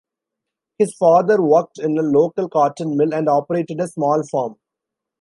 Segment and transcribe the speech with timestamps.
[0.79, 4.55] His father worked in a local cotton mill and operated a small farm.